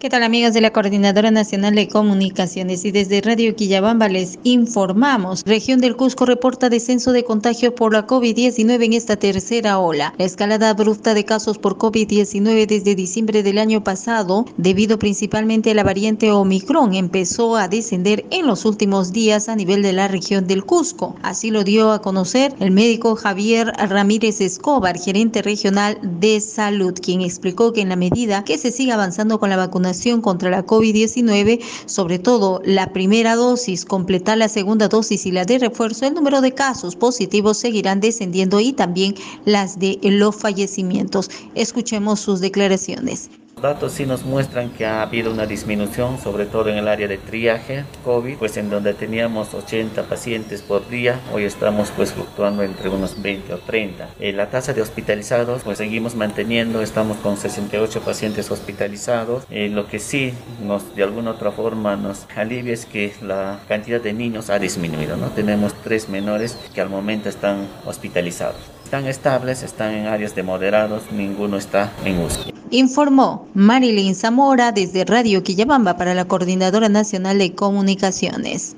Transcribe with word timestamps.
¿Qué 0.00 0.10
tal 0.10 0.22
amigas 0.22 0.54
de 0.54 0.60
la 0.60 0.72
Coordinadora 0.72 1.32
Nacional 1.32 1.74
de 1.74 1.88
Comunicaciones? 1.88 2.84
Y 2.84 2.92
desde 2.92 3.20
Radio 3.20 3.56
Quillabamba 3.56 4.08
les 4.08 4.38
informamos. 4.44 5.42
Región 5.44 5.80
del 5.80 5.96
Cusco 5.96 6.24
reporta 6.24 6.68
descenso 6.68 7.10
de 7.10 7.24
contagios 7.24 7.72
por 7.72 7.92
la 7.92 8.06
COVID-19 8.06 8.84
en 8.84 8.92
esta 8.92 9.16
tercera 9.16 9.80
ola. 9.80 10.14
La 10.16 10.24
escalada 10.24 10.70
abrupta 10.70 11.14
de 11.14 11.24
casos 11.24 11.58
por 11.58 11.78
COVID-19 11.78 12.66
desde 12.68 12.94
diciembre 12.94 13.42
del 13.42 13.58
año 13.58 13.82
pasado, 13.82 14.44
debido 14.56 15.00
principalmente 15.00 15.72
a 15.72 15.74
la 15.74 15.82
variante 15.82 16.30
Omicron, 16.30 16.94
empezó 16.94 17.56
a 17.56 17.66
descender 17.66 18.24
en 18.30 18.46
los 18.46 18.64
últimos 18.64 19.12
días 19.12 19.48
a 19.48 19.56
nivel 19.56 19.82
de 19.82 19.94
la 19.94 20.06
región 20.06 20.46
del 20.46 20.64
Cusco. 20.64 21.16
Así 21.24 21.50
lo 21.50 21.64
dio 21.64 21.90
a 21.90 22.02
conocer 22.02 22.54
el 22.60 22.70
médico 22.70 23.16
Javier 23.16 23.72
Ramírez 23.76 24.40
Escobar, 24.40 24.96
gerente 24.96 25.42
regional 25.42 25.98
de 26.20 26.40
salud, 26.40 26.94
quien 26.94 27.20
explicó 27.20 27.72
que 27.72 27.80
en 27.80 27.88
la 27.88 27.96
medida 27.96 28.44
que 28.44 28.58
se 28.58 28.70
siga 28.70 28.94
avanzando 28.94 29.40
con 29.40 29.50
la 29.50 29.56
vacunación, 29.56 29.87
contra 30.22 30.50
la 30.50 30.66
COVID-19, 30.66 31.60
sobre 31.86 32.18
todo 32.18 32.60
la 32.64 32.92
primera 32.92 33.36
dosis, 33.36 33.84
completar 33.84 34.38
la 34.38 34.48
segunda 34.48 34.88
dosis 34.88 35.26
y 35.26 35.32
la 35.32 35.44
de 35.44 35.58
refuerzo, 35.58 36.06
el 36.06 36.14
número 36.14 36.40
de 36.40 36.52
casos 36.52 36.94
positivos 36.94 37.58
seguirán 37.58 38.00
descendiendo 38.00 38.60
y 38.60 38.72
también 38.72 39.14
las 39.44 39.78
de 39.78 39.98
los 40.02 40.36
fallecimientos. 40.36 41.30
Escuchemos 41.54 42.20
sus 42.20 42.40
declaraciones. 42.40 43.30
Datos 43.60 43.92
sí 43.92 44.06
nos 44.06 44.24
muestran 44.24 44.70
que 44.70 44.86
ha 44.86 45.02
habido 45.02 45.32
una 45.32 45.46
disminución, 45.46 46.18
sobre 46.20 46.46
todo 46.46 46.68
en 46.68 46.76
el 46.76 46.86
área 46.86 47.08
de 47.08 47.18
triaje 47.18 47.84
COVID, 48.04 48.36
pues 48.36 48.56
en 48.56 48.70
donde 48.70 48.94
teníamos 48.94 49.52
80 49.52 50.04
pacientes 50.04 50.62
por 50.62 50.88
día, 50.88 51.18
hoy 51.32 51.44
estamos 51.44 51.90
pues 51.96 52.12
fluctuando 52.12 52.62
entre 52.62 52.88
unos 52.88 53.20
20 53.20 53.54
o 53.54 53.58
30. 53.58 54.10
Eh, 54.20 54.32
la 54.32 54.50
tasa 54.50 54.72
de 54.72 54.82
hospitalizados 54.82 55.62
pues 55.62 55.78
seguimos 55.78 56.14
manteniendo, 56.14 56.82
estamos 56.82 57.16
con 57.16 57.36
68 57.36 58.00
pacientes 58.02 58.50
hospitalizados. 58.50 59.44
Eh, 59.50 59.68
lo 59.68 59.88
que 59.88 59.98
sí 59.98 60.32
nos 60.62 60.94
de 60.94 61.02
alguna 61.02 61.32
otra 61.32 61.50
forma 61.50 61.96
nos 61.96 62.26
alivia 62.36 62.72
es 62.72 62.86
que 62.86 63.12
la 63.22 63.58
cantidad 63.66 64.00
de 64.00 64.12
niños 64.12 64.50
ha 64.50 64.58
disminuido, 64.58 65.16
¿no? 65.16 65.28
Tenemos 65.30 65.74
tres 65.82 66.08
menores 66.08 66.56
que 66.74 66.80
al 66.80 66.90
momento 66.90 67.28
están 67.28 67.66
hospitalizados. 67.84 68.60
Están 68.84 69.06
estables, 69.06 69.62
están 69.62 69.92
en 69.92 70.06
áreas 70.06 70.34
de 70.34 70.42
moderados, 70.42 71.02
ninguno 71.12 71.58
está 71.58 71.92
en 72.04 72.20
uso. 72.20 72.57
Informó 72.70 73.48
Marilyn 73.54 74.14
Zamora 74.14 74.72
desde 74.72 75.04
Radio 75.04 75.42
Quillabamba 75.42 75.96
para 75.96 76.14
la 76.14 76.26
Coordinadora 76.26 76.90
Nacional 76.90 77.38
de 77.38 77.54
Comunicaciones. 77.54 78.76